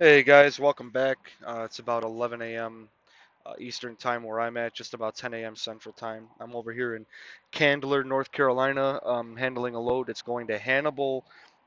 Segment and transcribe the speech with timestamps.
[0.00, 1.18] Hey guys, welcome back.
[1.44, 2.88] Uh, it's about 11 a.m.
[3.46, 5.56] Uh, Eastern time where I'm at, just about 10 a.m.
[5.56, 6.28] Central time.
[6.40, 7.06] I'm over here in
[7.52, 11.24] Candler, North Carolina, um, handling a load that's going to Hannibal,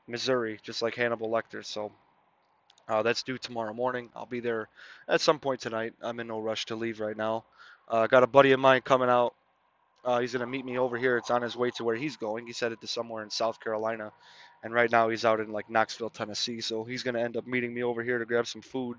[0.08, 1.64] Missouri, just like Hannibal Lecter.
[1.64, 1.92] So
[2.88, 4.10] uh, that's due tomorrow morning.
[4.16, 4.68] I'll be there
[5.08, 5.94] at some point tonight.
[6.02, 7.44] I'm in no rush to leave right now.
[7.88, 9.34] Uh, got a buddy of mine coming out.
[10.04, 11.16] Uh, he's gonna meet me over here.
[11.16, 12.46] It's on his way to where he's going.
[12.46, 14.12] He's headed to somewhere in South Carolina,
[14.62, 16.60] and right now he's out in like Knoxville, Tennessee.
[16.60, 18.96] So he's gonna end up meeting me over here to grab some food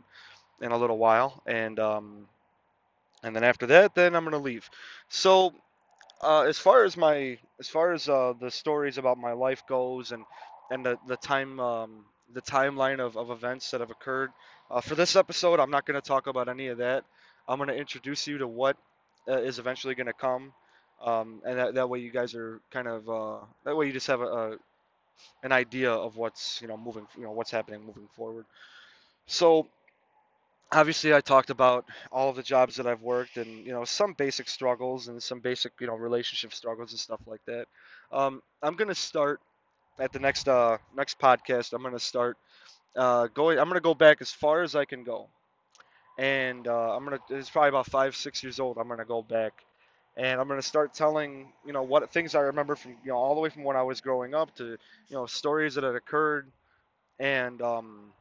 [0.62, 2.28] in a little while, and um,
[3.24, 4.70] and then after that, then I'm gonna leave.
[5.10, 5.54] So
[6.22, 10.12] uh, as far as my as far as uh, the stories about my life goes,
[10.12, 10.24] and
[10.72, 14.32] and the the time um, the timeline of, of events that have occurred
[14.72, 17.04] uh, for this episode, I'm not gonna talk about any of that.
[17.48, 18.78] I'm gonna introduce you to what
[19.28, 20.54] uh, is eventually gonna come,
[21.04, 24.08] um, and that, that way you guys are kind of uh, that way you just
[24.08, 24.58] have a, a
[25.44, 28.46] an idea of what's you know moving you know what's happening moving forward.
[29.28, 29.68] So
[30.72, 34.14] obviously I talked about all of the jobs that I've worked and you know some
[34.14, 37.68] basic struggles and some basic you know relationship struggles and stuff like that.
[38.12, 39.40] Um, I'm gonna start
[40.00, 41.74] at the next uh, next podcast.
[41.74, 42.38] I'm gonna start
[42.98, 43.60] uh, going.
[43.60, 45.30] I'm gonna go back as far as I can go,
[46.18, 47.20] and uh, I'm gonna.
[47.30, 48.78] It's probably about five six years old.
[48.78, 49.54] I'm gonna go back.
[50.18, 53.36] And I'm gonna start telling, you know, what things I remember from, you know, all
[53.36, 54.78] the way from when I was growing up to, you
[55.18, 56.52] know, stories that had occurred,
[57.20, 58.14] and um,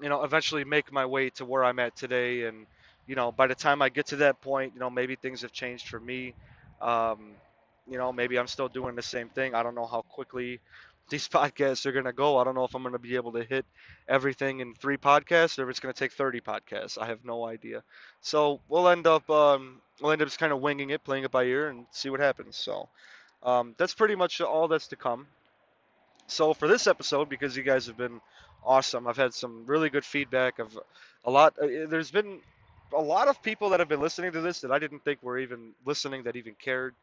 [0.00, 2.44] you know, eventually make my way to where I'm at today.
[2.44, 2.66] And,
[3.06, 5.52] you know, by the time I get to that point, you know, maybe things have
[5.52, 6.34] changed for me.
[6.80, 7.36] Um,
[7.86, 9.54] you know, maybe I'm still doing the same thing.
[9.54, 10.60] I don't know how quickly
[11.10, 12.38] these podcasts are going to go.
[12.38, 13.66] I don't know if I'm going to be able to hit
[14.08, 16.98] everything in three podcasts or if it's going to take 30 podcasts.
[16.98, 17.82] I have no idea.
[18.20, 21.30] So we'll end up, um, we'll end up just kind of winging it, playing it
[21.30, 22.56] by ear, and see what happens.
[22.56, 22.88] So
[23.42, 25.26] um, that's pretty much all that's to come.
[26.26, 28.20] So for this episode, because you guys have been
[28.64, 30.78] awesome, I've had some really good feedback of
[31.24, 31.54] a lot.
[31.60, 32.40] uh, There's been
[32.94, 35.38] a lot of people that have been listening to this that I didn't think were
[35.38, 36.94] even listening that even cared,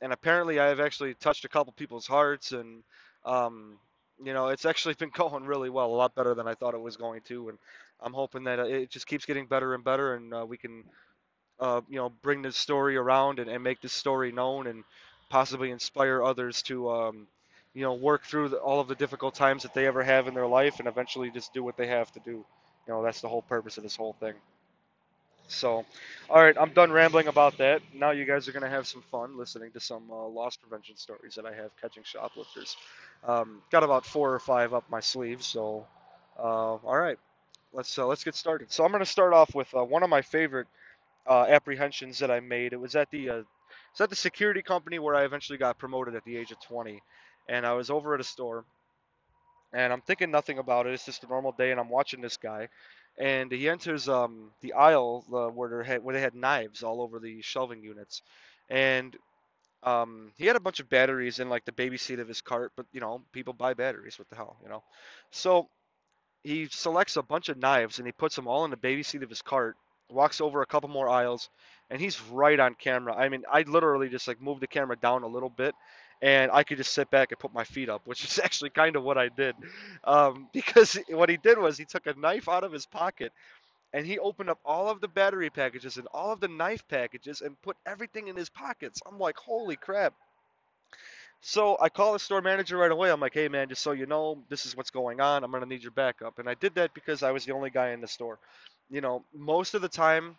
[0.00, 2.82] and apparently I have actually touched a couple people's hearts, and
[3.28, 3.78] um,
[4.24, 6.80] you know it's actually been going really well, a lot better than I thought it
[6.82, 7.58] was going to, and
[8.02, 10.84] I'm hoping that it just keeps getting better and better, and uh, we can
[11.60, 14.84] uh, you know bring this story around and, and make this story known and
[15.30, 17.28] possibly inspire others to um,
[17.74, 20.34] you know work through the, all of the difficult times that they ever have in
[20.34, 22.32] their life and eventually just do what they have to do.
[22.88, 24.34] You know that's the whole purpose of this whole thing
[25.48, 25.84] so
[26.30, 29.02] all right i'm done rambling about that now you guys are going to have some
[29.10, 32.76] fun listening to some uh, loss prevention stories that i have catching shoplifters
[33.26, 35.86] um, got about four or five up my sleeve, so
[36.38, 37.18] uh, all right
[37.72, 40.10] let's uh, let's get started so i'm going to start off with uh, one of
[40.10, 40.66] my favorite
[41.28, 42.74] uh, apprehensions that I made.
[42.74, 43.42] It was at the uh,
[43.92, 47.02] it's at the security company where I eventually got promoted at the age of 20,
[47.48, 48.64] and I was over at a store,
[49.72, 50.94] and I'm thinking nothing about it.
[50.94, 52.68] It's just a normal day, and I'm watching this guy,
[53.18, 57.02] and he enters um, the aisle uh, where they had where they had knives all
[57.02, 58.22] over the shelving units,
[58.70, 59.16] and
[59.84, 62.72] um, he had a bunch of batteries in like the baby seat of his cart,
[62.76, 64.18] but you know people buy batteries.
[64.18, 64.82] What the hell, you know?
[65.32, 65.68] So
[66.42, 69.22] he selects a bunch of knives and he puts them all in the baby seat
[69.22, 69.76] of his cart,
[70.10, 71.48] walks over a couple more aisles,
[71.90, 73.14] and he's right on camera.
[73.16, 75.74] I mean, I literally just like moved the camera down a little bit,
[76.22, 78.96] and I could just sit back and put my feet up, which is actually kind
[78.96, 79.54] of what I did,
[80.04, 83.32] um, because what he did was he took a knife out of his pocket.
[83.94, 87.40] And he opened up all of the battery packages and all of the knife packages
[87.42, 89.00] and put everything in his pockets.
[89.06, 90.14] I'm like, holy crap.
[91.40, 93.10] So I call the store manager right away.
[93.10, 95.44] I'm like, hey man, just so you know, this is what's going on.
[95.44, 96.38] I'm gonna need your backup.
[96.38, 98.38] And I did that because I was the only guy in the store.
[98.90, 100.36] You know, most of the time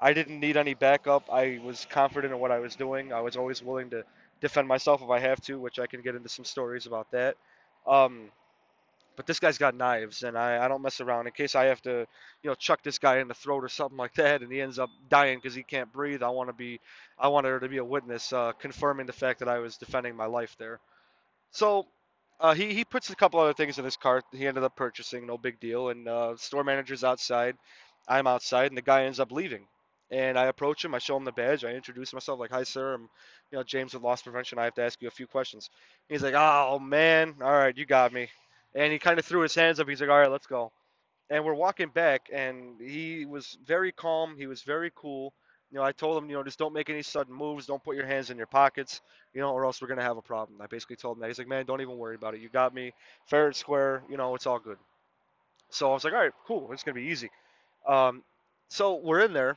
[0.00, 1.24] I didn't need any backup.
[1.32, 3.12] I was confident in what I was doing.
[3.12, 4.04] I was always willing to
[4.42, 7.36] defend myself if I have to, which I can get into some stories about that.
[7.86, 8.30] Um,
[9.16, 11.82] but this guy's got knives, and I, I don't mess around in case I have
[11.82, 12.06] to,
[12.42, 14.78] you know, chuck this guy in the throat or something like that, and he ends
[14.78, 16.22] up dying because he can't breathe.
[16.22, 16.80] I want to be,
[17.18, 20.16] I want there to be a witness uh, confirming the fact that I was defending
[20.16, 20.80] my life there.
[21.52, 21.86] So
[22.40, 24.24] uh, he he puts a couple other things in his cart.
[24.32, 25.90] He ended up purchasing, no big deal.
[25.90, 27.56] And uh, store manager's outside,
[28.08, 29.66] I'm outside, and the guy ends up leaving.
[30.12, 30.94] And I approach him.
[30.94, 31.64] I show him the badge.
[31.64, 32.94] I introduce myself, like, "Hi, sir.
[32.94, 33.10] I'm,
[33.52, 34.58] you know, James with Loss Prevention.
[34.60, 35.70] I have to ask you a few questions."
[36.08, 38.28] He's like, "Oh man, all right, you got me."
[38.76, 39.88] And he kind of threw his hands up.
[39.88, 40.72] He's like, "All right, let's go."
[41.30, 44.36] And we're walking back, and he was very calm.
[44.36, 45.34] He was very cool.
[45.72, 47.66] You know, I told him, you know, just don't make any sudden moves.
[47.66, 49.00] Don't put your hands in your pockets,
[49.34, 50.60] you know, or else we're gonna have a problem.
[50.62, 51.28] I basically told him that.
[51.28, 52.40] He's like, man, don't even worry about it.
[52.42, 52.92] You got me,
[53.26, 54.04] fair and square.
[54.10, 54.78] You know, it's all good.
[55.70, 56.72] So I was like, all right, cool.
[56.72, 57.30] It's gonna be easy.
[57.88, 58.22] Um,
[58.68, 59.56] so we're in there,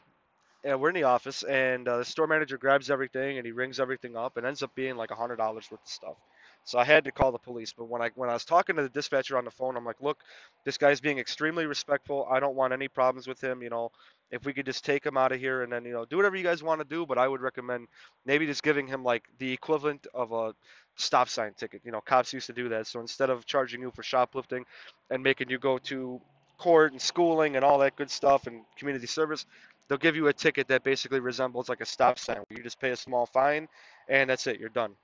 [0.66, 3.80] and we're in the office, and uh, the store manager grabs everything, and he rings
[3.80, 6.18] everything up, and ends up being like a hundred dollars worth of stuff.
[6.66, 7.74] So I had to call the police.
[7.74, 10.02] But when I when I was talking to the dispatcher on the phone, I'm like,
[10.02, 10.20] look,
[10.66, 12.28] this guy's being extremely respectful.
[12.32, 13.64] I don't want any problems with him.
[13.64, 13.92] You know,
[14.32, 16.36] if we could just take him out of here and then you know do whatever
[16.36, 17.06] you guys want to do.
[17.06, 17.88] But I would recommend
[18.26, 20.54] maybe just giving him like the equivalent of a
[20.98, 21.82] stop sign ticket.
[21.86, 22.88] You know, cops used to do that.
[22.88, 24.66] So instead of charging you for shoplifting
[25.12, 26.20] and making you go to
[26.58, 29.46] court and schooling and all that good stuff and community service,
[29.88, 32.38] they'll give you a ticket that basically resembles like a stop sign.
[32.38, 33.68] Where you just pay a small fine
[34.08, 34.60] and that's it.
[34.60, 34.96] You're done.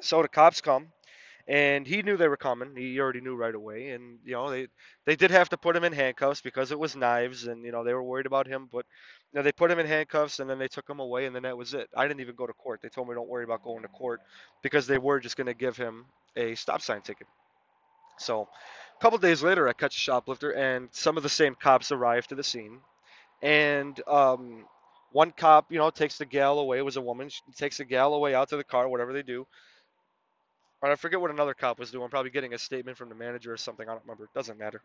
[0.00, 0.88] So the cops come,
[1.48, 2.76] and he knew they were coming.
[2.76, 4.68] He already knew right away, and you know they
[5.04, 7.84] they did have to put him in handcuffs because it was knives, and you know
[7.84, 8.68] they were worried about him.
[8.72, 8.86] But
[9.32, 11.42] you know, they put him in handcuffs, and then they took him away, and then
[11.42, 11.88] that was it.
[11.96, 12.80] I didn't even go to court.
[12.82, 14.20] They told me don't worry about going to court
[14.62, 17.26] because they were just going to give him a stop sign ticket.
[18.18, 18.48] So
[18.98, 22.26] a couple days later, I catch a shoplifter, and some of the same cops arrive
[22.28, 22.80] to the scene,
[23.42, 24.64] and um,
[25.12, 26.78] one cop, you know, takes the gal away.
[26.78, 27.28] It was a woman.
[27.28, 29.46] She takes the gal away out to the car, whatever they do.
[30.82, 33.58] I forget what another cop was doing, probably getting a statement from the manager or
[33.58, 33.86] something.
[33.86, 34.24] I don't remember.
[34.24, 34.80] It doesn't matter.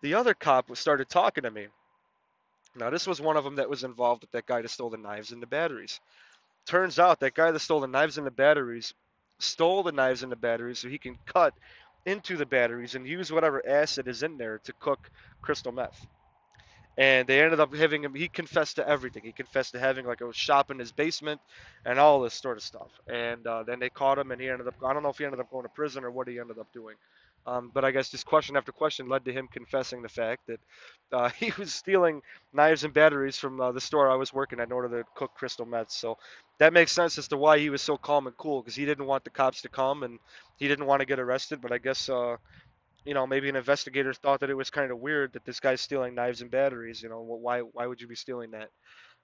[0.00, 1.66] The other cop started talking to me.
[2.76, 4.96] Now, this was one of them that was involved with that guy that stole the
[4.96, 5.98] knives and the batteries.
[6.66, 8.94] Turns out that guy that stole the knives and the batteries
[9.40, 11.54] stole the knives and the batteries so he can cut
[12.06, 15.10] into the batteries and use whatever acid is in there to cook
[15.42, 16.06] crystal meth
[16.98, 18.14] and they ended up having him.
[18.14, 19.24] He confessed to everything.
[19.24, 21.40] He confessed to having like a shop in his basement
[21.86, 22.90] and all this sort of stuff.
[23.08, 24.76] And uh, then they caught him, and he ended up.
[24.86, 26.68] I don't know if he ended up going to prison or what he ended up
[26.74, 26.96] doing.
[27.46, 30.60] Um, but I guess just question after question led to him confessing the fact that
[31.12, 32.22] uh, he was stealing
[32.54, 35.32] knives and batteries from uh, the store I was working at in order to cook
[35.34, 35.90] crystal meth.
[35.92, 36.18] So
[36.60, 39.06] that makes sense as to why he was so calm and cool because he didn't
[39.06, 40.20] want the cops to come and
[40.58, 41.60] he didn't want to get arrested.
[41.62, 42.36] But I guess uh,
[43.08, 45.80] you know, maybe an investigator thought that it was kind of weird that this guy's
[45.80, 47.02] stealing knives and batteries.
[47.02, 48.68] You know, why why would you be stealing that?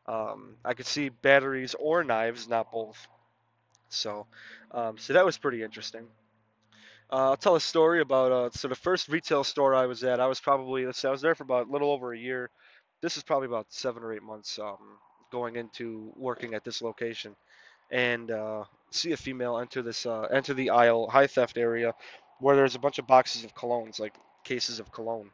[0.07, 2.97] Um, I could see batteries or knives, not both.
[3.91, 4.27] So,
[4.71, 6.07] um, so that was pretty interesting.
[7.13, 10.19] Uh, I'll tell a story about uh, so the first retail store I was at.
[10.19, 12.49] I was probably let's say I was there for about a little over a year.
[13.03, 14.99] This is probably about seven or eight months um,
[15.31, 17.37] going into working at this location,
[17.91, 21.93] and uh, see a female enter this uh, enter the aisle high theft area
[22.41, 24.15] where there's a bunch of boxes of colognes, like
[24.45, 25.31] cases of cologne.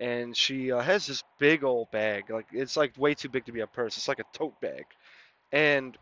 [0.00, 3.52] And she uh, has this big old bag, like it's like way too big to
[3.52, 3.96] be a purse.
[3.96, 4.84] It's like a tote bag,
[5.52, 5.96] and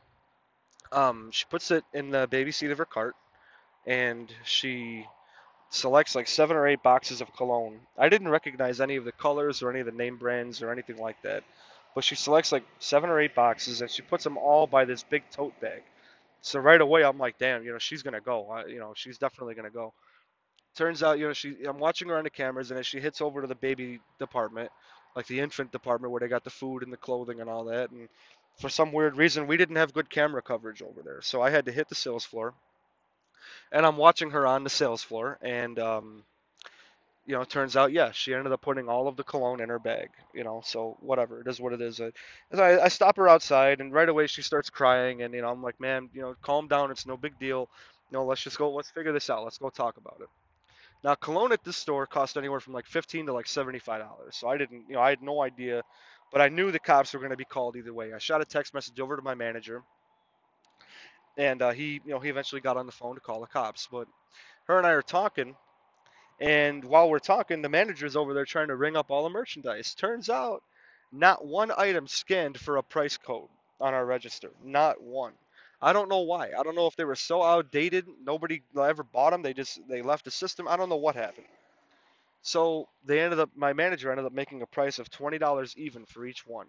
[0.93, 3.15] um, she puts it in the baby seat of her cart,
[3.87, 5.07] and she
[5.71, 7.81] selects like seven or eight boxes of cologne.
[7.97, 10.97] I didn't recognize any of the colors or any of the name brands or anything
[10.97, 11.45] like that,
[11.95, 15.03] but she selects like seven or eight boxes and she puts them all by this
[15.03, 15.83] big tote bag.
[16.43, 18.49] So right away I'm like, damn, you know, she's gonna go.
[18.51, 19.93] I, you know, she's definitely gonna go.
[20.77, 23.21] Turns out, you know, she I'm watching her on the cameras, and as she hits
[23.21, 24.71] over to the baby department,
[25.17, 27.91] like the infant department where they got the food and the clothing and all that,
[27.91, 28.09] and
[28.61, 31.67] for some weird reason we didn't have good camera coverage over there, so I had
[31.67, 32.55] to hit the sales floor,
[33.73, 36.25] and I'm watching her on the sales floor, and um,
[37.27, 39.69] you know, it turns out, yeah, she ended up putting all of the cologne in
[39.69, 42.01] her bag, you know, so whatever, it is what it is.
[42.01, 45.63] I, I, stop her outside, and right away she starts crying, and, you know, I'm
[45.63, 47.69] like, man, you know, calm down, it's no big deal.
[48.11, 50.29] You know, let's just go, let's figure this out, let's go talk about it.
[51.03, 54.05] Now, cologne at this store cost anywhere from like 15 to like $75.
[54.33, 55.83] So I didn't, you know, I had no idea,
[56.33, 58.13] but I knew the cops were going to be called either way.
[58.13, 59.83] I shot a text message over to my manager,
[61.39, 63.89] and uh, he, you know, he eventually got on the phone to call the cops.
[63.91, 64.09] But
[64.65, 65.57] her and I are talking,
[66.41, 69.95] and while we're talking, the manager's over there trying to ring up all the merchandise.
[69.95, 70.63] Turns out,
[71.13, 73.49] not one item scanned for a price code
[73.81, 74.51] on our register.
[74.65, 75.33] Not one.
[75.83, 76.51] I don't know why.
[76.59, 79.43] I don't know if they were so outdated, nobody ever bought them.
[79.43, 80.69] They just they left the system.
[80.69, 81.47] I don't know what happened.
[82.43, 83.51] So they ended up.
[83.57, 86.67] My manager ended up making a price of twenty dollars even for each one.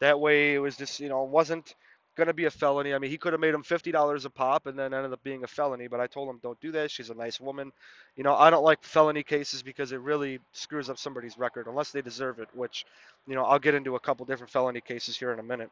[0.00, 1.74] That way, it was just you know it wasn't
[2.18, 2.92] gonna be a felony.
[2.92, 5.22] I mean, he could have made him fifty dollars a pop, and then ended up
[5.22, 5.88] being a felony.
[5.88, 6.90] But I told him, don't do that.
[6.90, 7.72] She's a nice woman.
[8.16, 11.92] You know, I don't like felony cases because it really screws up somebody's record unless
[11.92, 12.48] they deserve it.
[12.52, 12.84] Which,
[13.26, 15.70] you know, I'll get into a couple different felony cases here in a minute.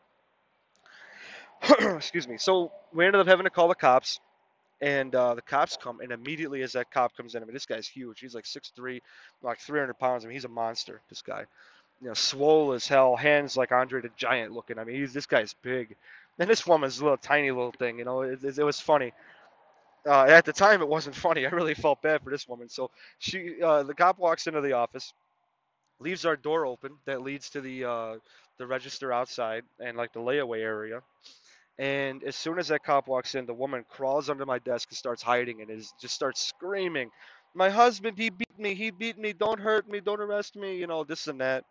[1.80, 2.38] excuse me.
[2.38, 4.20] So we ended up having to call the cops,
[4.80, 7.66] and uh, the cops come, and immediately as that cop comes in, I mean, this
[7.66, 8.20] guy's huge.
[8.20, 9.00] He's like 6'3",
[9.42, 10.24] like 300 pounds.
[10.24, 11.00] I mean, he's a monster.
[11.08, 11.44] This guy,
[12.00, 14.78] you know, swole as hell, hands like Andre the Giant looking.
[14.78, 15.96] I mean, he's this guy's big,
[16.38, 17.98] and this woman's a little tiny little thing.
[17.98, 19.12] You know, it, it, it was funny.
[20.08, 21.46] Uh, at the time, it wasn't funny.
[21.46, 22.68] I really felt bad for this woman.
[22.68, 25.12] So she, uh, the cop walks into the office,
[26.00, 28.16] leaves our door open that leads to the uh,
[28.58, 31.00] the register outside and like the layaway area.
[31.78, 34.96] And as soon as that cop walks in, the woman crawls under my desk and
[34.98, 37.10] starts hiding and is just starts screaming,
[37.54, 40.86] "My husband, he beat me, he beat me, don't hurt me, don't arrest me," you
[40.86, 41.64] know, this and that.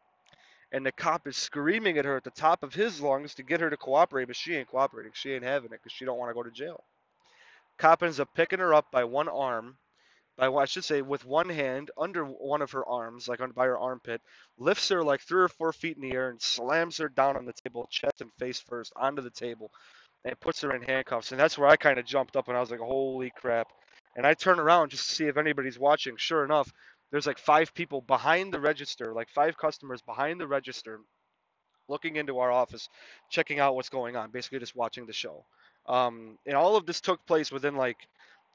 [0.72, 3.62] And the cop is screaming at her at the top of his lungs to get
[3.62, 5.14] her to cooperate, but she ain't cooperating.
[5.16, 6.84] She ain't having it because she don't want to go to jail.
[7.78, 9.78] Cop ends up picking her up by one arm,
[10.38, 13.78] by I should say with one hand under one of her arms, like by her
[13.78, 14.22] armpit,
[14.58, 17.46] lifts her like three or four feet in the air and slams her down on
[17.46, 19.72] the table, chest and face first, onto the table,
[20.26, 21.32] and puts her in handcuffs.
[21.32, 23.68] And that's where I kind of jumped up and I was like, holy crap.
[24.18, 26.16] And I turn around just to see if anybody's watching.
[26.18, 26.72] Sure enough,
[27.12, 31.00] there's like five people behind the register, like five customers behind the register,
[31.88, 32.90] looking into our office,
[33.30, 35.46] checking out what's going on, basically just watching the show.
[35.88, 37.98] Um, and all of this took place within like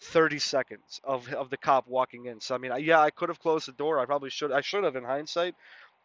[0.03, 2.41] 30 seconds of, of the cop walking in.
[2.41, 4.01] So I mean, yeah, I could have closed the door.
[4.01, 4.53] I probably should.
[4.53, 5.55] I should have in hindsight.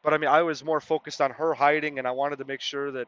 [0.03, 2.61] But I mean, I was more focused on her hiding, and I wanted to make
[2.61, 3.07] sure that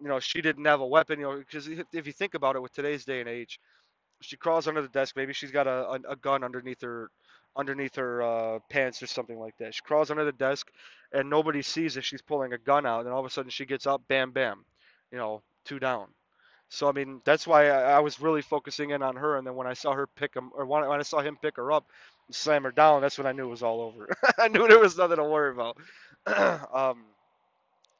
[0.00, 1.20] you know she didn't have a weapon.
[1.20, 3.60] You know, because if you think about it, with today's day and age,
[4.22, 5.14] she crawls under the desk.
[5.16, 7.10] Maybe she's got a, a, a gun underneath her
[7.56, 9.74] underneath her uh, pants or something like that.
[9.74, 10.70] She crawls under the desk,
[11.12, 13.04] and nobody sees that she's pulling a gun out.
[13.04, 14.64] And all of a sudden, she gets up, bam, bam,
[15.10, 16.08] you know, two down.
[16.68, 19.36] So I mean, that's why I, I was really focusing in on her.
[19.36, 21.56] And then when I saw her pick him, or when, when I saw him pick
[21.56, 21.86] her up,
[22.28, 24.08] and slam her down, that's when I knew it was all over.
[24.38, 25.76] I knew there was nothing to worry about.
[26.74, 27.04] um,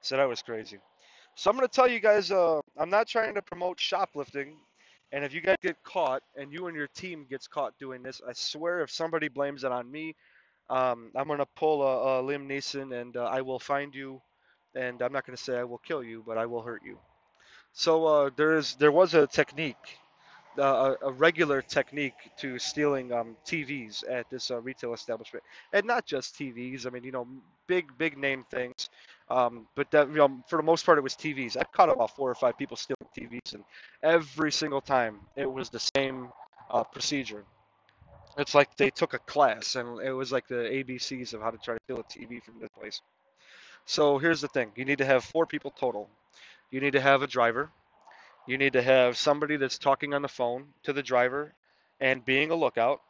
[0.01, 0.79] so that was crazy.
[1.35, 4.57] So I'm gonna tell you guys, uh, I'm not trying to promote shoplifting.
[5.13, 8.21] And if you guys get caught and you and your team gets caught doing this,
[8.29, 10.17] I swear if somebody blames it on me,
[10.71, 14.23] um, I'm gonna pull a, a Liam Neeson and uh, I will find you.
[14.75, 16.99] And I'm not gonna say I will kill you, but I will hurt you.
[17.75, 19.99] So uh, there is there was a technique,
[20.59, 25.43] uh, a, regular technique to stealing um, TVs at this uh, retail establishment,
[25.73, 26.87] and not just TVs.
[26.87, 27.27] I mean, you know,
[27.67, 28.91] big big name things.
[29.31, 31.57] Um, but that you know, for the most part, it was TVs.
[31.57, 33.65] I caught about four or five people stealing TVs, and
[34.03, 36.29] every single time it was the same
[36.71, 37.45] uh, procedure.
[38.39, 41.59] It's like they took a class, and it was like the ABCs of how to
[41.59, 43.01] try to steal a TV from this place.
[43.85, 46.09] So here's the thing: you need to have four people total.
[46.71, 47.71] You need to have a driver.
[48.47, 51.53] You need to have somebody that's talking on the phone to the driver
[52.01, 53.01] and being a lookout.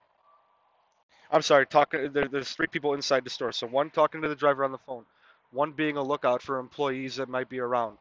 [1.31, 2.13] I'm sorry, talking.
[2.13, 3.53] There, there's three people inside the store.
[3.53, 5.05] So one talking to the driver on the phone,
[5.51, 7.97] one being a lookout for employees that might be around,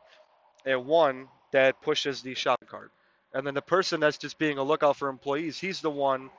[0.65, 2.91] and one that pushes the shopping cart.
[3.33, 6.29] And then the person that's just being a lookout for employees, he's the one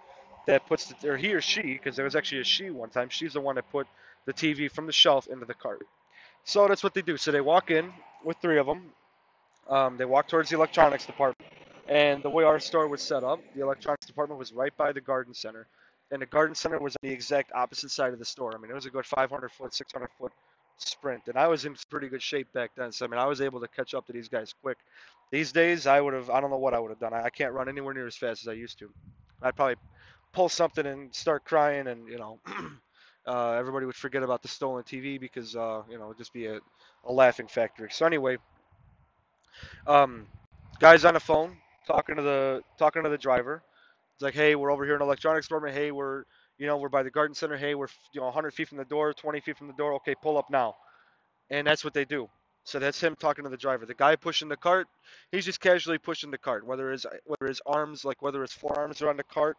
[0.46, 3.08] that puts the, or he or she, because there was actually a she one time,
[3.08, 3.86] she's the one that put
[4.26, 5.86] the TV from the shelf into the cart.
[6.44, 7.16] So that's what they do.
[7.16, 7.92] So they walk in
[8.24, 8.92] with three of them.
[9.68, 11.50] Um, they walked towards the electronics department.
[11.88, 15.00] And the way our store was set up, the electronics department was right by the
[15.00, 15.66] garden center.
[16.10, 18.54] And the garden center was on the exact opposite side of the store.
[18.54, 20.32] I mean, it was a good 500 foot, 600 foot
[20.78, 21.22] sprint.
[21.26, 22.92] And I was in pretty good shape back then.
[22.92, 24.78] So, I mean, I was able to catch up to these guys quick.
[25.30, 27.14] These days, I would have, I don't know what I would have done.
[27.14, 28.90] I, I can't run anywhere near as fast as I used to.
[29.40, 29.76] I'd probably
[30.32, 32.38] pull something and start crying, and, you know,
[33.26, 36.46] uh, everybody would forget about the stolen TV because, uh, you know, it'd just be
[36.46, 36.60] a,
[37.04, 37.88] a laughing factory.
[37.90, 38.36] So, anyway,
[39.86, 40.26] um,
[40.78, 41.56] guys on the phone
[41.86, 43.62] talking to the talking to the driver.
[44.14, 45.74] It's like, hey, we're over here in electronics department.
[45.74, 46.24] Hey, we're
[46.58, 47.56] you know we're by the garden center.
[47.56, 49.94] Hey, we're you know 100 feet from the door, 20 feet from the door.
[49.94, 50.74] Okay, pull up now.
[51.50, 52.28] And that's what they do.
[52.64, 53.86] So that's him talking to the driver.
[53.86, 54.86] The guy pushing the cart,
[55.32, 56.66] he's just casually pushing the cart.
[56.66, 59.56] Whether his whether his arms like whether his forearms are on the cart,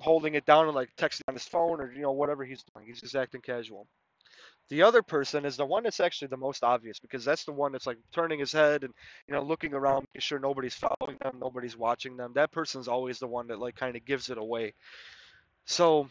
[0.00, 2.86] holding it down and like texting on his phone or you know whatever he's doing.
[2.86, 3.86] He's just acting casual.
[4.72, 7.72] The other person is the one that's actually the most obvious because that's the one
[7.72, 8.94] that's like turning his head and
[9.28, 12.32] you know looking around, making sure nobody's following them, nobody's watching them.
[12.36, 14.72] That person's always the one that like kind of gives it away.
[15.66, 16.08] So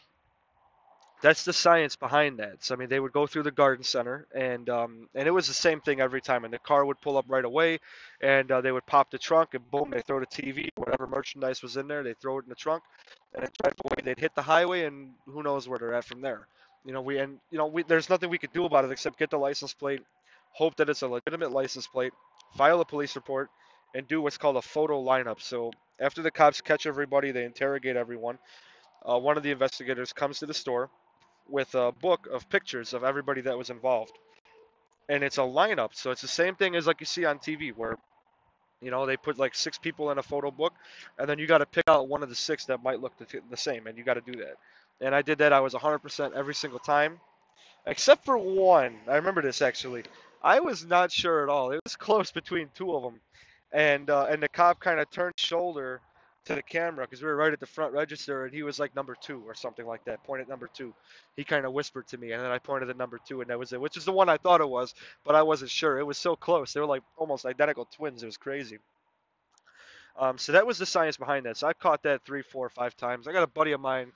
[1.24, 2.64] that's the science behind that.
[2.64, 5.48] So I mean, they would go through the garden center, and um, and it was
[5.48, 6.46] the same thing every time.
[6.46, 7.80] And the car would pull up right away,
[8.22, 11.64] and uh, they would pop the trunk, and boom, they throw the TV, whatever merchandise
[11.64, 12.84] was in there, they throw it in the trunk,
[13.34, 14.04] and then drive away.
[14.04, 16.46] They'd hit the highway, and who knows where they're at from there.
[16.86, 19.20] You know, we and you know, we there's nothing we could do about it except
[19.20, 20.02] get the license plate,
[20.54, 22.14] hope that it's a legitimate license plate,
[22.58, 23.50] file a police report,
[23.96, 25.42] and do what's called a photo lineup.
[25.42, 28.40] So after the cops catch everybody, they interrogate everyone.
[29.08, 30.90] Uh, one of the investigators comes to the store
[31.50, 34.14] with a book of pictures of everybody that was involved,
[35.10, 35.92] and it's a lineup.
[35.94, 37.98] So it's the same thing as like you see on TV, where
[38.82, 40.74] you know they put like six people in a photo book,
[41.20, 43.42] and then you got to pick out one of the six that might look the,
[43.50, 44.56] the same, and you got to do that
[45.02, 45.52] and I did that.
[45.52, 47.20] I was 100% every single time,
[47.86, 48.96] except for one.
[49.08, 50.04] I remember this actually.
[50.44, 51.72] I was not sure at all.
[51.72, 53.20] It was close between two of them,
[53.72, 56.02] and uh, and the cop kind of turned shoulder
[56.46, 58.96] to the camera because we were right at the front register, and he was like
[58.96, 60.24] number two or something like that.
[60.24, 60.94] Pointed at number two.
[61.36, 63.60] He kind of whispered to me, and then I pointed at number two, and that
[63.60, 63.82] was it.
[63.82, 66.00] Which is the one I thought it was, but I wasn't sure.
[66.00, 66.74] It was so close.
[66.74, 68.24] They were like almost identical twins.
[68.24, 68.80] It was crazy.
[70.18, 71.58] Um, so that was the science behind that.
[71.58, 73.28] So I caught that three, four, five times.
[73.28, 74.12] I got a buddy of mine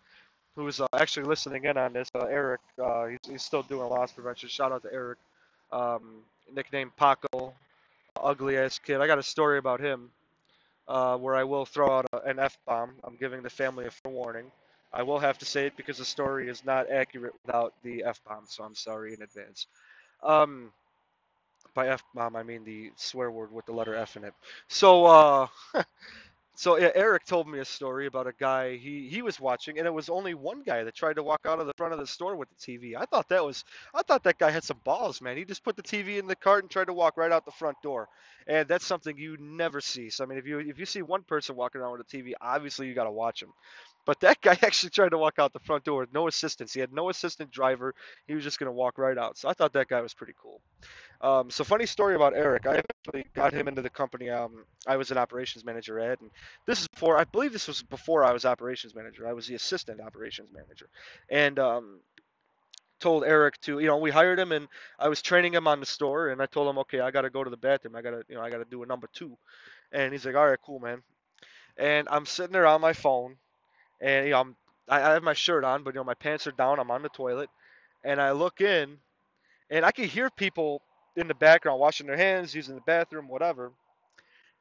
[0.56, 2.62] who's uh, actually listening in on this, uh, Eric.
[2.84, 4.50] Uh, he's, he's, still doing loss prevention.
[4.50, 5.20] Shout out to Eric,
[5.72, 6.22] um,
[6.56, 7.54] nicknamed Paco,
[8.22, 9.02] ugly ass kid.
[9.02, 10.12] I got a story about him.
[10.90, 12.92] uh, where I will throw out a, an F bomb.
[13.06, 14.52] I'm giving the family a warning.
[14.94, 18.22] I will have to say it because the story is not accurate without the F
[18.28, 19.68] bomb, so I'm sorry in advance.
[20.24, 20.72] Um,
[21.76, 24.36] by F bomb, I mean the swear word with the letter F in it.
[24.70, 25.48] So, uh,
[26.56, 29.86] so yeah, Eric told me a story about a guy he he was watching, and
[29.88, 32.08] it was only one guy that tried to walk out of the front of the
[32.08, 32.96] store with the TV.
[32.96, 35.38] I thought that was I thought that guy had some balls, man.
[35.38, 37.52] He just put the TV in the cart and tried to walk right out the
[37.52, 38.08] front door,
[38.48, 40.10] and that's something you never see.
[40.10, 42.34] So I mean, if you if you see one person walking around with a TV,
[42.42, 43.54] obviously you got to watch him.
[44.06, 46.74] But that guy actually tried to walk out the front door with no assistance.
[46.74, 47.94] He had no assistant driver.
[48.28, 49.38] He was just going to walk right out.
[49.38, 50.62] So I thought that guy was pretty cool.
[51.22, 52.68] Um, so funny story about Eric.
[52.68, 56.30] I actually got him into the company um, I was an operations manager at, and
[56.66, 59.28] this is before I believe this was before I was operations manager.
[59.28, 60.90] I was the assistant operations manager,
[61.30, 62.00] and um,
[63.00, 64.68] told Eric to you know we hired him and
[65.00, 67.30] I was training him on the store, and I told him okay I got to
[67.30, 67.96] go to the bathroom.
[67.96, 69.38] I got to you know I got to do a number two,
[69.92, 71.02] and he's like all right cool man,
[71.78, 73.38] and I'm sitting there on my phone,
[74.02, 74.56] and you know I'm
[74.90, 76.80] I have my shirt on, but you know my pants are down.
[76.80, 77.50] I'm on the toilet,
[78.04, 78.98] and I look in,
[79.70, 80.82] and I can hear people
[81.18, 83.74] in the background washing their hands, using the bathroom, whatever.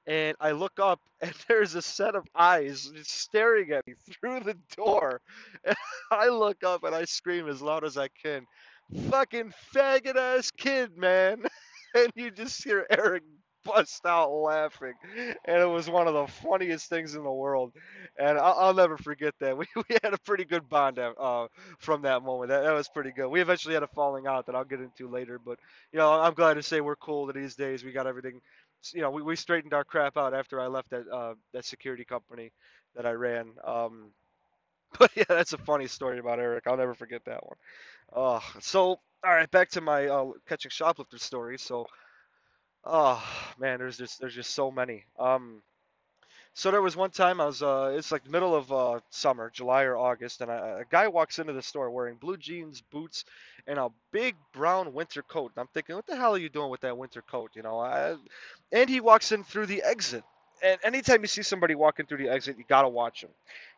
[0.07, 4.59] And I look up, and there's a set of eyes staring at me through the
[4.77, 5.21] door.
[5.67, 5.77] And
[6.13, 8.47] I look up and I scream as loud as I can,
[9.11, 11.45] "Fucking faggot ass kid, man!"
[11.95, 13.23] And you just hear Eric
[13.65, 14.95] bust out laughing,
[15.45, 17.73] and it was one of the funniest things in the world.
[18.19, 19.57] And I'll, I'll never forget that.
[19.65, 21.47] We, we had a pretty good bond uh,
[21.79, 22.51] from that moment.
[22.51, 23.29] That, that was pretty good.
[23.29, 25.59] We eventually had a falling out that I'll get into later, but
[25.93, 27.85] you know I'm glad to say we're cool these days.
[27.85, 28.41] We got everything.
[28.93, 32.05] You know, we, we straightened our crap out after I left that uh, that security
[32.05, 32.53] company
[32.97, 33.49] that I ran.
[33.65, 34.11] Um,
[34.99, 36.65] but yeah, that's a funny story about Eric.
[36.67, 37.57] I'll never forget that one.
[38.15, 41.59] Uh, so all right, back to my uh, catching shoplifters story.
[41.59, 41.87] So
[42.85, 43.23] Oh
[43.59, 45.05] man, there's just there's just so many.
[45.19, 45.63] Um,
[46.55, 49.85] so there was one time I was uh, it's like middle of uh, summer, July
[49.85, 53.25] or August, and a guy walks into the store wearing blue jeans, boots,
[53.67, 55.53] and a big brown winter coat.
[55.57, 57.53] And I'm thinking, what the hell are you doing with that winter coat?
[57.55, 58.17] You know, I,
[58.73, 60.25] and he walks in through the exit.
[60.63, 63.31] And anytime you see somebody walking through the exit, you gotta watch them.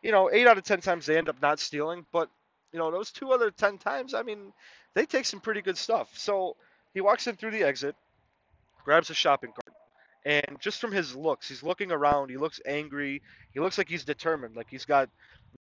[0.03, 2.29] You know, eight out of ten times they end up not stealing, but
[2.73, 4.53] you know those two other ten times, I mean,
[4.93, 6.09] they take some pretty good stuff.
[6.17, 6.57] So
[6.93, 7.95] he walks in through the exit
[8.87, 9.75] grabs a shopping cart.
[10.25, 12.29] And just from his looks, he's looking around.
[12.29, 13.21] He looks angry.
[13.53, 14.55] He looks like he's determined.
[14.55, 15.09] Like he's got,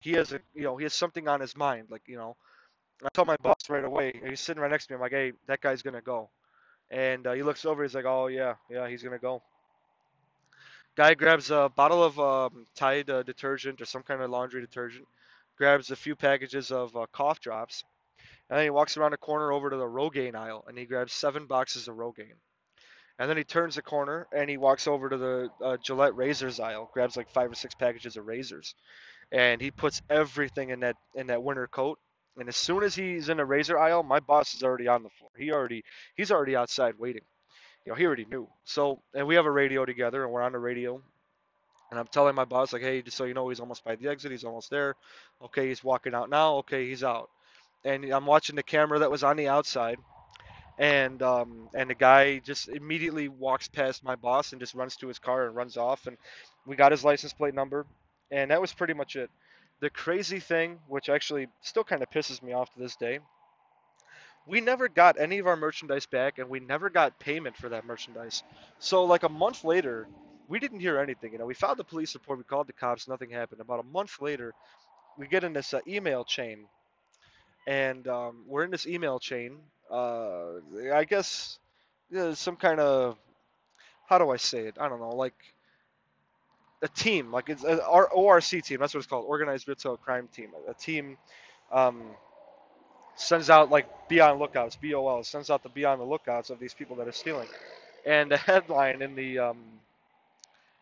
[0.00, 1.88] he has a, you know, he has something on his mind.
[1.90, 2.36] Like you know,
[3.04, 4.20] I told my boss right away.
[4.24, 4.94] He's sitting right next to me.
[4.94, 6.30] I'm like, hey, that guy's gonna go.
[6.88, 7.82] And uh, he looks over.
[7.82, 9.42] He's like, oh yeah, yeah, he's gonna go.
[10.96, 15.06] Guy grabs a bottle of um, Tide uh, detergent or some kind of laundry detergent.
[15.58, 17.82] Grabs a few packages of uh, cough drops.
[18.48, 21.12] And then he walks around the corner over to the Rogaine aisle and he grabs
[21.12, 22.38] seven boxes of Rogaine.
[23.18, 26.60] And then he turns the corner and he walks over to the uh, Gillette razors
[26.60, 28.74] aisle, grabs like five or six packages of razors,
[29.32, 31.98] and he puts everything in that in that winter coat.
[32.36, 35.08] And as soon as he's in the razor aisle, my boss is already on the
[35.08, 35.30] floor.
[35.38, 35.82] He already
[36.14, 37.22] he's already outside waiting.
[37.86, 38.48] You know, he already knew.
[38.64, 41.00] So and we have a radio together, and we're on the radio.
[41.90, 44.08] And I'm telling my boss like, hey, just so you know, he's almost by the
[44.08, 44.32] exit.
[44.32, 44.96] He's almost there.
[45.40, 46.56] Okay, he's walking out now.
[46.56, 47.30] Okay, he's out.
[47.84, 49.96] And I'm watching the camera that was on the outside
[50.78, 55.08] and um, and the guy just immediately walks past my boss and just runs to
[55.08, 56.16] his car and runs off and
[56.66, 57.86] we got his license plate number
[58.30, 59.30] and that was pretty much it.
[59.80, 63.20] The crazy thing which actually still kind of pisses me off to this day
[64.46, 67.84] we never got any of our merchandise back and we never got payment for that
[67.84, 68.42] merchandise.
[68.78, 70.06] So like a month later
[70.48, 73.08] we didn't hear anything you know we filed the police report we called the cops
[73.08, 73.60] nothing happened.
[73.62, 74.52] About a month later
[75.16, 76.66] we get in this uh, email chain
[77.66, 79.58] and um, we're in this email chain
[79.90, 81.58] uh, I guess
[82.10, 83.16] know, some kind of
[84.08, 84.76] how do I say it?
[84.80, 85.34] I don't know, like
[86.82, 87.80] a team, like it's an
[88.12, 88.80] ORC team.
[88.80, 90.50] That's what it's called, Organized Retail Crime Team.
[90.68, 91.16] A team
[91.72, 92.02] um,
[93.16, 96.58] sends out like be on lookouts, BOL sends out the be on the lookouts of
[96.60, 97.48] these people that are stealing.
[98.06, 99.58] And the headline in the um,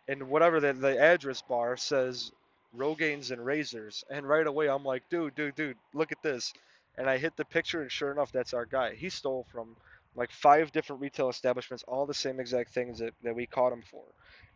[0.08, 2.30] in whatever the, the address bar says
[2.76, 6.52] Rogaines and razors, and right away I'm like, dude, dude, dude, look at this
[6.98, 8.94] and I hit the picture, and sure enough, that's our guy.
[8.94, 9.76] He stole from
[10.16, 13.82] like five different retail establishments, all the same exact things that, that we caught him
[13.82, 14.04] for.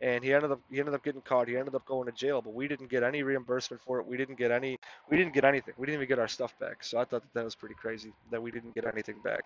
[0.00, 1.48] And he ended up he ended up getting caught.
[1.48, 4.06] He ended up going to jail, but we didn't get any reimbursement for it.
[4.06, 4.78] We didn't get any.
[5.10, 5.74] We didn't get anything.
[5.76, 6.84] We didn't even get our stuff back.
[6.84, 9.42] So I thought that, that was pretty crazy that we didn't get anything back.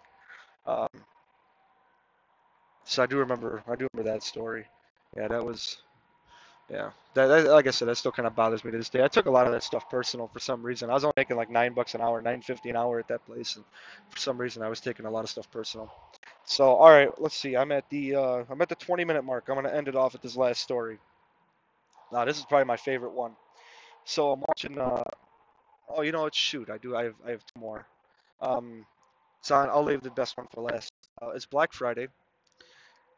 [0.66, 0.88] Um,
[2.85, 4.66] so I do remember I do remember that story.
[5.16, 5.78] Yeah, that was
[6.70, 9.05] yeah, that, that, like I said, that still kind of bothers me to this day.
[9.05, 10.90] I took a lot of that stuff personal for some reason.
[10.90, 13.25] I was only making like nine bucks an hour, nine fifty an hour at that
[13.27, 13.64] place, and
[14.11, 15.92] for some reason I was taking a lot of stuff personal.
[16.44, 17.57] So, all right, let's see.
[17.57, 19.44] I'm at the uh, I'm at the 20 minute mark.
[19.48, 20.98] I'm gonna end it off at this last story.
[22.12, 23.33] Now this is probably my favorite one.
[24.05, 24.79] So I'm watching.
[24.79, 25.03] Uh,
[25.88, 26.35] oh, you know what?
[26.35, 26.96] Shoot, I do.
[26.96, 27.14] I have.
[27.27, 27.87] I have two more.
[28.40, 28.87] Um,
[29.42, 30.92] so I'll leave the best one for last.
[31.20, 32.09] Uh, it's Black Friday,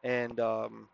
[0.03, 0.87] and um,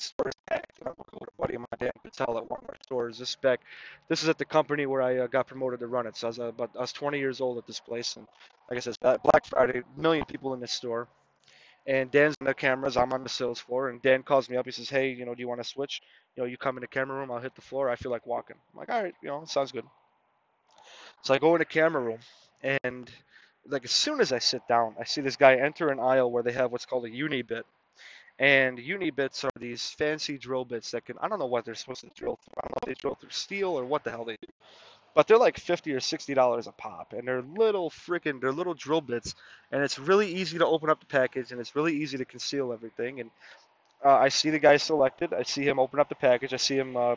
[0.00, 0.80] stores packed.
[0.84, 3.18] I'm with a buddy of Dan Patel, at one of our stores.
[3.18, 3.60] This back,
[4.08, 6.16] this is at the company where I uh, got promoted to run it.
[6.16, 8.26] So I was uh, about I was 20 years old at this place, and
[8.70, 11.08] like I said, it's Black Friday, million people in this store.
[11.86, 12.96] And Dan's on the cameras.
[12.98, 14.66] I'm on the sales floor, and Dan calls me up.
[14.66, 16.02] He says, "Hey, you know, do you want to switch?
[16.36, 17.30] You know, you come in the camera room.
[17.30, 17.88] I'll hit the floor.
[17.88, 19.84] I feel like walking." I'm like, "All right, you know, sounds good."
[21.22, 22.18] So I go in the camera room,
[22.84, 23.10] and
[23.66, 26.42] like as soon as I sit down, I see this guy enter an aisle where
[26.42, 27.66] they have what's called a uni bit.
[28.38, 31.74] And uni bits are these fancy drill bits that can I don't know what they're
[31.74, 32.54] supposed to drill through.
[32.56, 34.52] I don't know if they drill through steel or what the hell they do.
[35.14, 38.74] But they're like fifty or sixty dollars a pop, and they're little freaking they're little
[38.74, 39.34] drill bits,
[39.72, 42.72] and it's really easy to open up the package, and it's really easy to conceal
[42.72, 43.20] everything.
[43.20, 43.30] And
[44.04, 45.34] uh, I see the guy selected.
[45.34, 46.54] I see him open up the package.
[46.54, 47.16] I see him uh,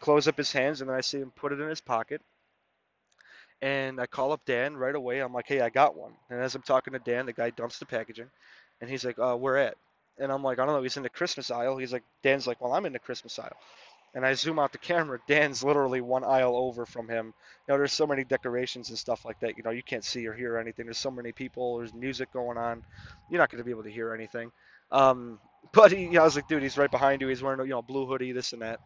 [0.00, 2.20] close up his hands, and then I see him put it in his pocket
[3.60, 5.20] and I call up Dan right away.
[5.20, 6.12] I'm like, hey, I got one.
[6.30, 8.30] And as I'm talking to Dan, the guy dumps the packaging,
[8.80, 9.76] and he's like, uh, where at?
[10.18, 10.82] And I'm like, I don't know.
[10.82, 11.76] He's in the Christmas aisle.
[11.78, 13.56] He's like, Dan's like, well, I'm in the Christmas aisle.
[14.14, 15.18] And I zoom out the camera.
[15.28, 17.26] Dan's literally one aisle over from him.
[17.26, 19.56] You know, there's so many decorations and stuff like that.
[19.56, 20.86] You know, you can't see or hear anything.
[20.86, 21.78] There's so many people.
[21.78, 22.82] There's music going on.
[23.30, 24.50] You're not going to be able to hear anything.
[24.90, 25.38] Um,
[25.72, 27.28] but he, you know, I was like, dude, he's right behind you.
[27.28, 28.80] He's wearing, you know, blue hoodie, this and that.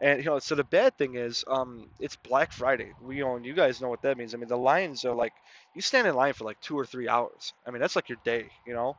[0.00, 2.92] And you know, so the bad thing is, um, it's Black Friday.
[3.00, 4.34] We, and you guys know what that means.
[4.34, 5.32] I mean, the lines are like,
[5.74, 7.52] you stand in line for like two or three hours.
[7.66, 8.96] I mean, that's like your day, you know.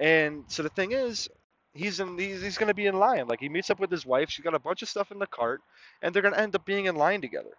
[0.00, 1.28] And so the thing is,
[1.74, 3.28] he's in, he's, he's gonna be in line.
[3.28, 4.30] Like he meets up with his wife.
[4.30, 5.60] She's got a bunch of stuff in the cart,
[6.02, 7.52] and they're gonna end up being in line together.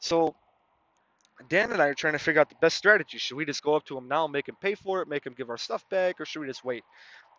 [0.00, 0.34] So
[1.48, 3.18] Dan and I are trying to figure out the best strategy.
[3.18, 5.34] Should we just go up to him now, make him pay for it, make him
[5.36, 6.84] give our stuff back, or should we just wait?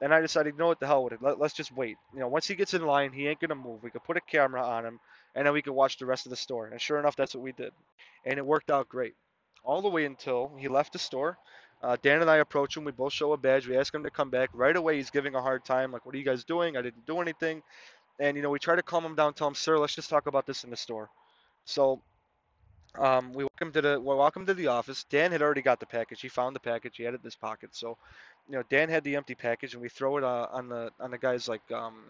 [0.02, 1.22] And I decided, you know what, the hell with it.
[1.22, 1.98] Let, us just wait.
[2.14, 3.84] You know, once he gets in line, he ain't gonna move.
[3.84, 5.00] We could put a camera on him,
[5.36, 6.68] and then we could watch the rest of the store.
[6.68, 7.72] And sure enough, that's what we did,
[8.26, 9.14] and it worked out great.
[9.64, 11.38] All the way until he left the store.
[11.84, 12.84] Uh, Dan and I approach him.
[12.84, 13.68] We both show a badge.
[13.68, 14.50] We ask him to come back.
[14.54, 15.92] Right away, he's giving a hard time.
[15.92, 16.78] Like, what are you guys doing?
[16.78, 17.64] I didn't do anything.
[18.20, 19.34] And you know, we try to calm him down.
[19.34, 21.10] Tell him, sir, let's just talk about this in the store.
[21.66, 22.02] So
[23.00, 25.06] um, we welcome to the we welcome to the office.
[25.10, 26.22] Dan had already got the package.
[26.22, 26.98] He found the package.
[26.98, 27.70] He had it in his pocket.
[27.74, 27.98] So
[28.48, 31.10] you know, Dan had the empty package, and we throw it uh, on the on
[31.10, 32.04] the guy's like um,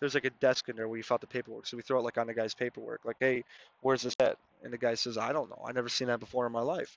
[0.00, 1.66] there's like a desk in there where you fought the paperwork.
[1.66, 3.44] So we throw it like on the guy's paperwork, like, hey,
[3.82, 4.36] where's this at?
[4.64, 5.62] And the guy says, I don't know.
[5.66, 6.96] I never seen that before in my life.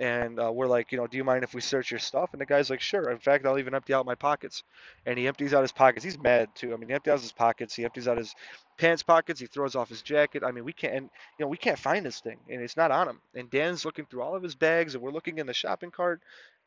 [0.00, 2.30] And uh, we're like, you know, do you mind if we search your stuff?
[2.32, 3.10] And the guy's like, sure.
[3.10, 4.62] In fact, I'll even empty out my pockets.
[5.06, 6.04] And he empties out his pockets.
[6.04, 6.72] He's mad too.
[6.72, 7.74] I mean, he empties out his pockets.
[7.74, 8.34] He empties out his
[8.78, 9.40] pants pockets.
[9.40, 10.44] He throws off his jacket.
[10.44, 12.92] I mean, we can't, and, you know, we can't find this thing, and it's not
[12.92, 13.20] on him.
[13.34, 16.22] And Dan's looking through all of his bags, and we're looking in the shopping cart.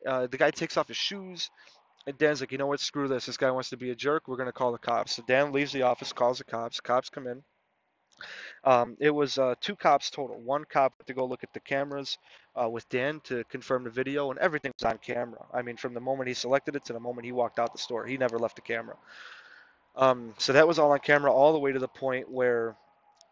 [0.06, 1.50] Uh, the guy takes off his shoes.
[2.06, 2.80] And Dan's like, you know what?
[2.80, 3.26] Screw this.
[3.26, 4.26] This guy wants to be a jerk.
[4.26, 5.12] We're gonna call the cops.
[5.12, 6.80] So Dan leaves the office, calls the cops.
[6.80, 7.42] Cops come in.
[8.64, 10.38] Um, it was uh, two cops total.
[10.40, 12.18] One cop to go look at the cameras
[12.60, 15.44] uh, with Dan to confirm the video, and everything was on camera.
[15.52, 17.78] I mean, from the moment he selected it to the moment he walked out the
[17.78, 18.96] store, he never left the camera.
[19.96, 22.76] Um, so that was all on camera, all the way to the point where,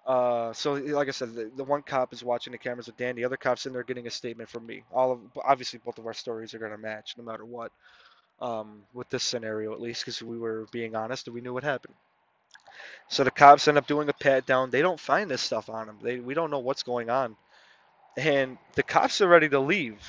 [0.07, 3.17] uh, so like I said, the, the, one cop is watching the cameras with Dan,
[3.17, 4.83] the other cop's in there getting a statement from me.
[4.93, 7.73] All of obviously both of our stories are going to match no matter what
[8.41, 11.65] um, with this scenario at least because we were being honest and we knew what
[11.65, 11.95] happened.
[13.09, 14.71] So the cops end up doing a pat down.
[14.71, 15.99] They don't find this stuff on him.
[16.03, 17.37] They we don't know what's going on,
[18.17, 20.01] and the cops are ready to leave.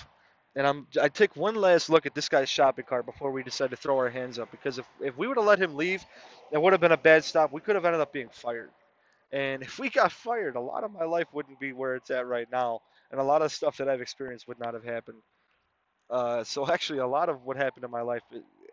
[0.56, 3.71] And I'm I take one last look at this guy's shopping cart before we decide
[3.71, 6.06] to throw our hands up because if if we would have let him leave,
[6.52, 7.52] it would have been a bad stop.
[7.54, 8.71] We could have ended up being fired.
[9.32, 12.28] And if we got fired, a lot of my life wouldn't be where it's at
[12.28, 15.19] right now, and a lot of stuff that I've experienced would not have happened.
[16.10, 18.24] Uh, so actually, a lot of what happened in my life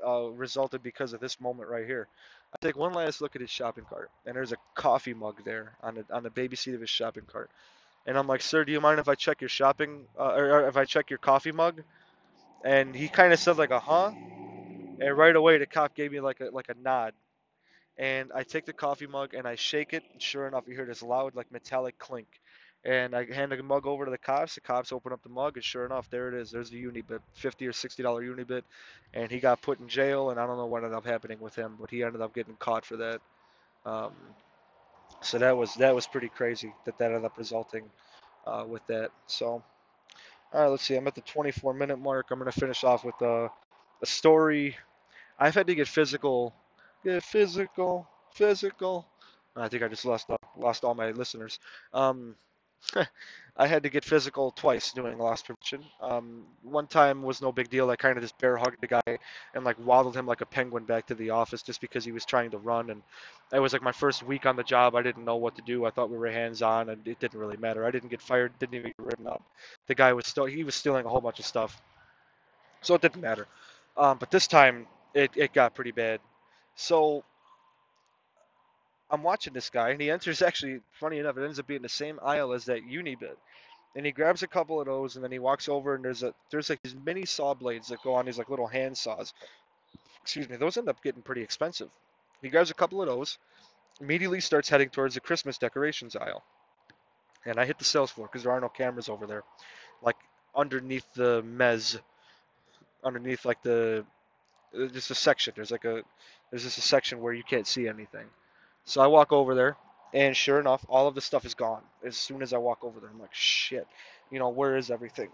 [0.07, 2.09] uh, resulted because of this moment right here.
[2.55, 5.77] I take one last look at his shopping cart, and there's a coffee mug there
[5.83, 7.51] on the on the baby seat of his shopping cart.
[8.07, 10.77] And I'm like, sir, do you mind if I check your shopping, uh, or, if
[10.77, 11.83] I check your coffee mug?
[12.65, 14.13] And he kind of said like a huh,
[15.01, 17.15] and right away the cop gave me like a like a nod.
[17.99, 20.87] And I take the coffee mug and I shake it, and sure enough, you hear
[20.87, 22.29] this loud like metallic clink.
[22.85, 24.55] And I hand the mug over to the cops.
[24.55, 26.51] The cops open up the mug, and sure enough, there it is.
[26.51, 28.62] There's the Unibit, 50 or 60 dollar Unibit,
[29.14, 30.31] and he got put in jail.
[30.31, 32.57] And I don't know what ended up happening with him, but he ended up getting
[32.57, 33.21] caught for that.
[33.85, 34.12] Um,
[35.21, 37.85] so that was that was pretty crazy that that ended up resulting
[38.47, 39.11] uh, with that.
[39.27, 40.97] So, all right, let's see.
[40.97, 42.27] I'm at the 24 minute mark.
[42.31, 43.51] I'm gonna finish off with a,
[44.03, 44.77] a story.
[45.38, 46.55] I've had to get physical,
[47.05, 49.07] get physical, physical.
[49.57, 51.59] I think I just lost lost all my listeners.
[51.93, 52.37] Um,
[53.57, 55.85] I had to get physical twice doing loss prevention.
[56.01, 57.91] Um, one time was no big deal.
[57.91, 59.19] I kind of just bear hugged the guy
[59.55, 62.25] and like waddled him like a penguin back to the office just because he was
[62.25, 62.91] trying to run.
[62.91, 63.03] And
[63.53, 64.95] it was like my first week on the job.
[64.95, 65.85] I didn't know what to do.
[65.85, 67.85] I thought we were hands on, and it didn't really matter.
[67.85, 68.53] I didn't get fired.
[68.61, 69.43] Didn't even get written up.
[69.88, 71.81] The guy was still he was stealing a whole bunch of stuff,
[72.81, 73.47] so it didn't matter.
[73.97, 76.21] Um, but this time it it got pretty bad.
[76.77, 77.25] So
[79.11, 81.88] I'm watching this guy, and he enters actually, funny enough, it ends up being the
[81.88, 83.38] same aisle as that uni bit.
[83.97, 86.35] And he grabs a couple of those, and then he walks over, and there's a
[86.51, 89.33] there's like these mini saw blades that go on these like little hand saws.
[90.23, 91.88] Excuse me, those end up getting pretty expensive.
[92.42, 93.38] He grabs a couple of those,
[94.01, 96.42] immediately starts heading towards the Christmas decorations aisle.
[97.47, 99.42] And I hit the sales floor because there are no cameras over there,
[100.03, 100.16] like
[100.55, 101.99] underneath the mez,
[103.03, 104.05] underneath like the
[104.79, 105.55] uh, just a section.
[105.57, 106.03] There's like a
[106.51, 108.27] there's just a section where you can't see anything.
[108.88, 109.77] So I walk over there,
[110.14, 111.83] and sure enough, all of the stuff is gone.
[112.07, 113.87] As soon as I walk over there, I'm like, shit,
[114.31, 115.29] you know, where is everything?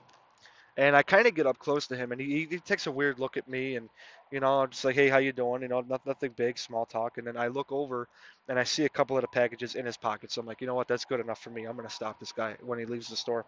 [0.77, 3.21] And I kind of get up close to him, and he, he takes a weird
[3.21, 3.89] look at me, and
[4.33, 5.63] you know, I'm just like, hey, how you doing?
[5.63, 7.17] You know, not, nothing big, small talk.
[7.17, 8.09] And then I look over,
[8.49, 10.33] and I see a couple of the packages in his pocket.
[10.33, 10.89] So I'm like, you know what?
[10.89, 11.65] That's good enough for me.
[11.65, 13.45] I'm gonna stop this guy when he leaves the store.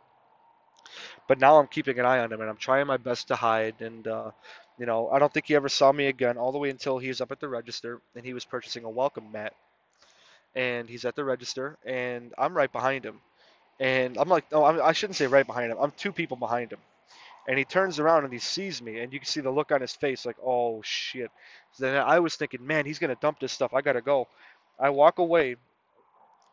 [1.26, 3.80] But now I'm keeping an eye on him, and I'm trying my best to hide.
[3.80, 4.30] And uh,
[4.78, 7.08] you know, I don't think he ever saw me again, all the way until he
[7.08, 9.52] was up at the register, and he was purchasing a welcome mat
[10.56, 13.20] and he's at the register, and I'm right behind him.
[13.78, 15.76] And I'm like, no, I'm, I shouldn't say right behind him.
[15.78, 16.78] I'm two people behind him.
[17.46, 19.82] And he turns around and he sees me, and you can see the look on
[19.82, 21.30] his face, like, oh shit.
[21.72, 23.74] So then I was thinking, man, he's gonna dump this stuff.
[23.74, 24.26] I gotta go.
[24.80, 25.56] I walk away,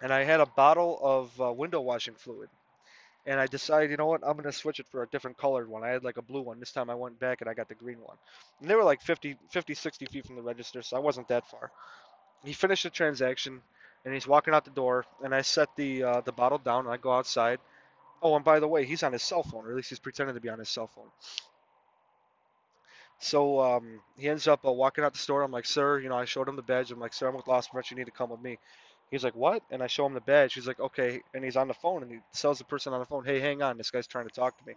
[0.02, 2.50] and I had a bottle of uh, window washing fluid.
[3.26, 5.86] And I decided, you know what, I'm gonna switch it for a different colored one.
[5.86, 6.60] I had like a blue one.
[6.60, 8.18] This time I went back and I got the green one.
[8.60, 11.50] And they were like 50, 50, 60 feet from the register, so I wasn't that
[11.50, 11.72] far.
[12.44, 13.62] He finished the transaction
[14.06, 16.94] and he's walking out the door, and I set the uh, the bottle down, and
[16.94, 17.60] I go outside.
[18.22, 20.36] Oh, and by the way, he's on his cell phone, or at least he's pretending
[20.36, 21.10] to be on his cell phone.
[23.20, 25.44] So um, he ends up uh, walking out the store.
[25.44, 26.92] I'm like, sir, you know, I showed him the badge.
[26.92, 27.98] I'm like, sir, I'm with Lost Prevention.
[27.98, 28.60] You need to come with me.
[29.12, 29.62] He's like, what?
[29.72, 30.54] And I show him the badge.
[30.56, 31.22] He's like, okay.
[31.34, 33.62] And he's on the phone, and he tells the person on the phone, hey, hang
[33.62, 34.74] on, this guy's trying to talk to me.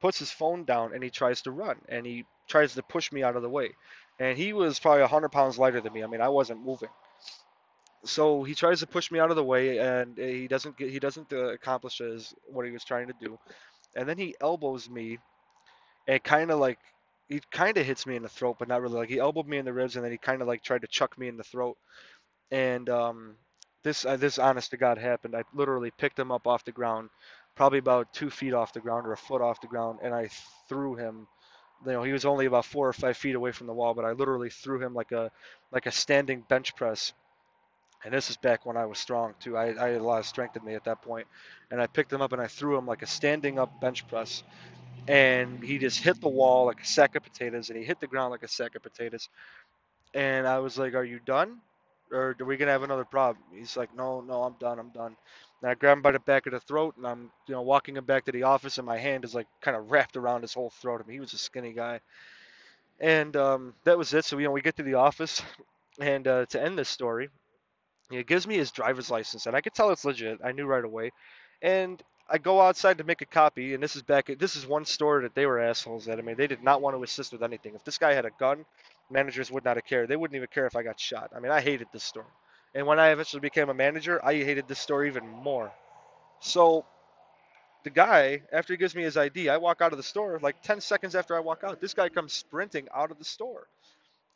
[0.00, 3.22] Puts his phone down, and he tries to run, and he tries to push me
[3.22, 3.72] out of the way.
[4.18, 6.04] And he was probably 100 pounds lighter than me.
[6.04, 6.90] I mean, I wasn't moving
[8.08, 10.98] so he tries to push me out of the way, and he doesn't get he
[10.98, 12.00] doesn't uh, accomplish
[12.48, 13.38] what he was trying to do,
[13.96, 15.18] and then he elbows me,
[16.08, 16.78] and kind of like
[17.28, 18.96] he kind of hits me in the throat, but not really.
[18.96, 20.88] Like he elbowed me in the ribs, and then he kind of like tried to
[20.88, 21.76] chuck me in the throat,
[22.50, 23.36] and um,
[23.82, 25.36] this uh, this honest to God happened.
[25.36, 27.10] I literally picked him up off the ground,
[27.56, 30.30] probably about two feet off the ground or a foot off the ground, and I
[30.68, 31.26] threw him.
[31.86, 34.04] You know, he was only about four or five feet away from the wall, but
[34.04, 35.30] I literally threw him like a
[35.72, 37.12] like a standing bench press
[38.04, 39.56] and this is back when I was strong too.
[39.56, 41.26] I, I had a lot of strength in me at that point,
[41.70, 44.42] and I picked him up and I threw him like a standing up bench press,
[45.08, 48.06] and he just hit the wall like a sack of potatoes, and he hit the
[48.08, 49.28] ground like a sack of potatoes,
[50.14, 51.58] and I was like, "Are you done,
[52.12, 54.78] or are we gonna have another problem?" He's like, "No, no, I'm done.
[54.78, 55.16] I'm done."
[55.62, 57.96] And I grab him by the back of the throat, and I'm you know walking
[57.96, 60.54] him back to the office, and my hand is like kind of wrapped around his
[60.54, 61.02] whole throat.
[61.04, 62.00] I mean, he was a skinny guy,
[63.00, 64.24] and um, that was it.
[64.24, 65.42] So you know we get to the office,
[66.00, 67.28] and uh, to end this story,
[68.10, 70.40] it gives me his driver's license, and I could tell it's legit.
[70.44, 71.12] I knew right away.
[71.62, 74.30] And I go outside to make a copy, and this is back.
[74.38, 76.18] This is one store that they were assholes at.
[76.18, 77.74] I mean, they did not want to assist with anything.
[77.74, 78.64] If this guy had a gun,
[79.10, 80.08] managers would not have cared.
[80.08, 81.30] They wouldn't even care if I got shot.
[81.34, 82.26] I mean, I hated this store.
[82.74, 85.72] And when I eventually became a manager, I hated this store even more.
[86.40, 86.84] So
[87.84, 90.38] the guy, after he gives me his ID, I walk out of the store.
[90.42, 93.68] Like 10 seconds after I walk out, this guy comes sprinting out of the store.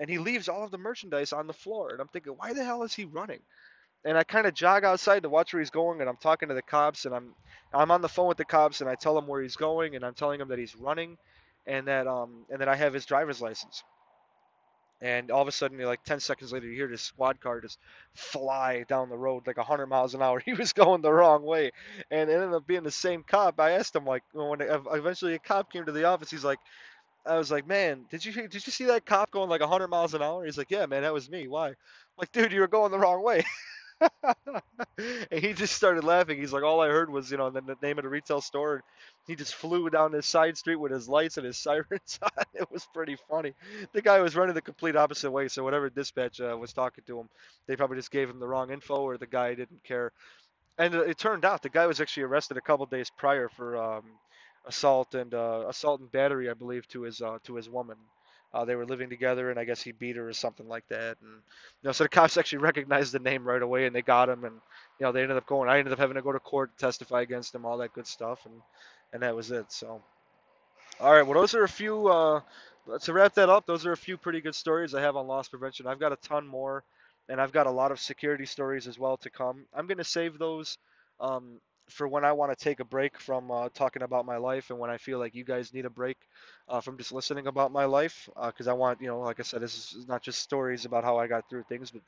[0.01, 1.91] And he leaves all of the merchandise on the floor.
[1.93, 3.43] And I'm thinking, why the hell is he running?
[4.05, 6.55] and I kind of jog outside to watch where he's going, and I'm talking to
[6.55, 7.35] the cops, and I'm
[7.73, 10.05] I'm on the phone with the cops, and I tell him where he's going, and
[10.05, 11.19] I'm telling him that he's running,
[11.67, 13.85] and that um and that I have his driver's license.
[15.03, 17.79] And all of a sudden, like 10 seconds later, you hear this squad car just
[18.15, 20.41] fly down the road like 100 miles an hour.
[20.45, 21.71] He was going the wrong way,
[22.11, 23.59] and it ended up being the same cop.
[23.61, 26.59] I asked him like when eventually a cop came to the office, he's like,
[27.27, 30.15] I was like, man, did you did you see that cop going like 100 miles
[30.15, 30.45] an hour?
[30.45, 31.49] He's like, yeah, man, that was me.
[31.49, 31.69] Why?
[31.69, 31.75] I'm
[32.19, 33.45] like, dude, you were going the wrong way.
[34.99, 36.39] and he just started laughing.
[36.39, 38.83] He's like, all I heard was, you know, the, name of the retail store.
[39.27, 42.45] He just flew down this side street with his lights and his sirens on.
[42.55, 43.55] It was pretty funny.
[43.93, 45.49] The guy was running the complete opposite way.
[45.49, 47.29] So whatever dispatch uh, was talking to him,
[47.67, 50.13] they probably just gave him the wrong info, or the guy didn't care.
[50.79, 54.05] And it turned out the guy was actually arrested a couple days prior for um,
[54.67, 57.97] assault and uh, assault and battery, I believe, to his uh, to his woman.
[58.53, 61.17] Uh, they were living together, and I guess he beat her or something like that.
[61.23, 64.29] And you know, so the cops actually recognized the name right away, and they got
[64.29, 64.45] him.
[64.45, 64.55] And
[64.99, 65.69] you know, they ended up going.
[65.69, 68.07] I ended up having to go to court, to testify against him, all that good
[68.07, 68.55] stuff, and
[69.13, 69.71] and that was it.
[69.73, 70.03] So,
[71.01, 71.23] all right.
[71.23, 72.09] Well, those are a few.
[72.09, 72.41] Uh,
[73.03, 75.49] to wrap that up, those are a few pretty good stories I have on loss
[75.49, 75.87] prevention.
[75.87, 76.83] I've got a ton more,
[77.29, 79.67] and I've got a lot of security stories as well to come.
[79.75, 80.77] I'm gonna save those.
[81.21, 84.71] Um, for when I want to take a break from uh, talking about my life
[84.71, 86.17] and when I feel like you guys need a break
[86.69, 89.43] uh, from just listening about my life because uh, I want, you know, like I
[89.43, 92.03] said, this is not just stories about how I got through things, but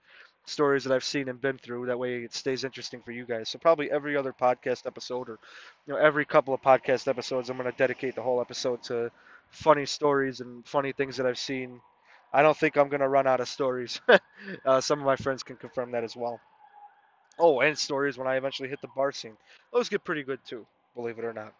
[0.46, 1.86] stories that I've seen and been through.
[1.86, 3.48] That way it stays interesting for you guys.
[3.50, 5.38] So probably every other podcast episode or,
[5.86, 9.10] you know, every couple of podcast episodes, I'm going to dedicate the whole episode to
[9.50, 11.80] funny stories and funny things that I've seen.
[12.32, 14.00] I don't think I'm going to run out of stories.
[14.66, 16.40] uh, some of my friends can confirm that as well.
[17.38, 19.36] Oh, and stories when I eventually hit the bar scene.
[19.72, 21.52] Those get pretty good too, believe it or not.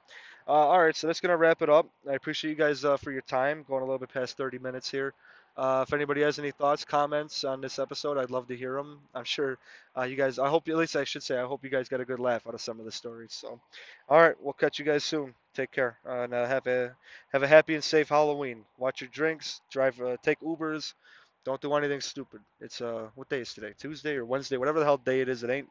[0.47, 1.87] Uh, all right, so that's gonna wrap it up.
[2.09, 3.65] I appreciate you guys uh, for your time.
[3.69, 5.15] Going a little bit past 30 minutes here.
[5.57, 9.01] Uh, if anybody has any thoughts, comments on this episode, I'd love to hear them.
[9.15, 9.59] I'm sure
[9.97, 10.39] uh, you guys.
[10.39, 12.47] I hope at least I should say I hope you guys got a good laugh
[12.47, 13.33] out of some of the stories.
[13.33, 13.61] So,
[14.09, 15.35] all right, we'll catch you guys soon.
[15.55, 16.97] Take care uh, and uh, have a
[17.33, 18.65] have a happy and safe Halloween.
[18.79, 19.61] Watch your drinks.
[19.71, 20.01] Drive.
[20.23, 20.95] take Ubers.
[21.45, 22.41] Don't do anything stupid.
[22.61, 23.75] It's uh, what day is today?
[23.79, 24.59] Tuesday or Wednesday?
[24.59, 25.45] Whatever the hell day it is.
[25.45, 25.69] It ain't.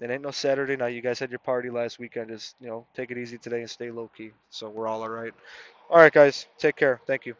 [0.00, 0.94] It ain't no Saturday night.
[0.94, 2.30] You guys had your party last weekend.
[2.30, 4.32] Just you know, take it easy today and stay low key.
[4.50, 5.34] So we're all all right.
[5.90, 6.46] All right, guys.
[6.58, 7.00] Take care.
[7.06, 7.34] Thank you.